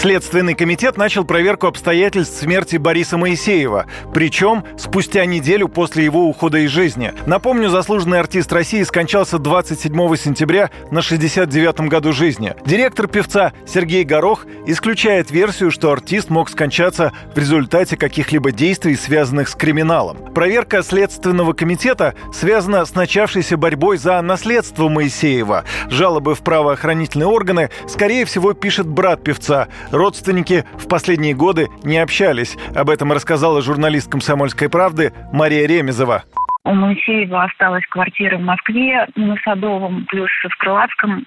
[0.00, 6.70] Следственный комитет начал проверку обстоятельств смерти Бориса Моисеева, причем спустя неделю после его ухода из
[6.70, 7.12] жизни.
[7.26, 12.54] Напомню, заслуженный артист России скончался 27 сентября на 69-м году жизни.
[12.64, 19.48] Директор певца Сергей Горох исключает версию, что артист мог скончаться в результате каких-либо действий, связанных
[19.48, 20.32] с криминалом.
[20.32, 25.64] Проверка Следственного комитета связана с начавшейся борьбой за наследство Моисеева.
[25.90, 32.56] Жалобы в правоохранительные органы, скорее всего, пишет брат певца Родственники в последние годы не общались.
[32.74, 36.24] Об этом рассказала журналист «Комсомольской правды» Мария Ремезова.
[36.68, 41.24] У Моисеева осталась квартира в Москве на Садовом, плюс в Крылатском,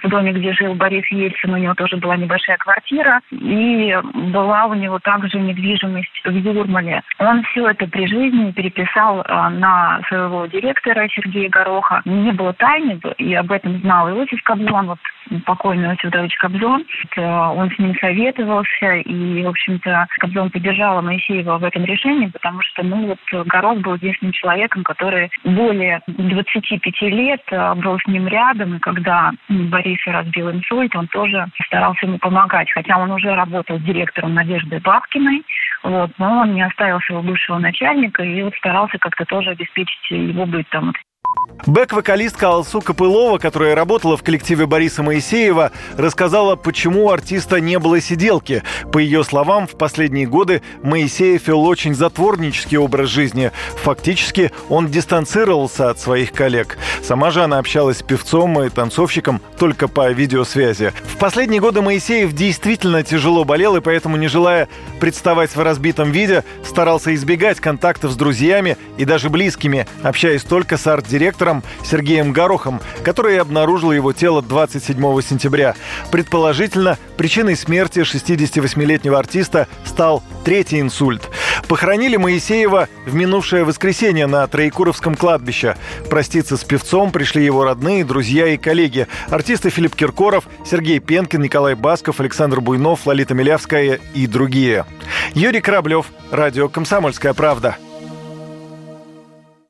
[0.00, 3.20] в доме, где жил Борис Ельцин, у него тоже была небольшая квартира.
[3.32, 3.96] И
[4.32, 7.02] была у него также недвижимость в Юрмале.
[7.18, 12.02] Он все это при жизни переписал а, на своего директора Сергея Гороха.
[12.04, 14.98] Не было тайны, и об этом знал Иосиф Кобзон, вот
[15.44, 16.84] покойный Иосиф Кобзон.
[17.16, 22.82] Он с ним советовался, и, в общем-то, Кобзон поддержал Моисеева в этом решении, потому что,
[22.82, 28.76] ну, вот Горох был единственным человеком, который более 25 лет э, был с ним рядом,
[28.76, 34.34] и когда Бориса разбил инсульт, он тоже старался ему помогать, хотя он уже работал директором
[34.34, 35.42] Надежды Бабкиной,
[35.82, 40.46] вот, но он не оставил своего бывшего начальника и вот старался как-то тоже обеспечить его
[40.46, 40.92] быть там.
[41.66, 48.00] Бэк-вокалистка Алсу Копылова, которая работала в коллективе Бориса Моисеева, рассказала, почему у артиста не было
[48.00, 48.62] сиделки.
[48.92, 53.50] По ее словам, в последние годы Моисеев вел очень затворнический образ жизни.
[53.82, 56.78] Фактически он дистанцировался от своих коллег.
[57.02, 60.92] Сама же она общалась с певцом и танцовщиком только по видеосвязи.
[61.12, 64.68] В последние годы Моисеев действительно тяжело болел, и поэтому, не желая
[65.00, 70.86] представать в разбитом виде, старался избегать контактов с друзьями и даже близкими, общаясь только с
[70.86, 75.74] арт-директором доктором Сергеем Горохом, который обнаружил его тело 27 сентября.
[76.10, 81.28] Предположительно, причиной смерти 68-летнего артиста стал третий инсульт.
[81.68, 85.76] Похоронили Моисеева в минувшее воскресенье на Троекуровском кладбище.
[86.08, 89.08] Проститься с певцом пришли его родные, друзья и коллеги.
[89.28, 94.84] Артисты Филипп Киркоров, Сергей Пенкин, Николай Басков, Александр Буйнов, Лолита Милявская и другие.
[95.34, 97.76] Юрий Кораблев, радио «Комсомольская правда».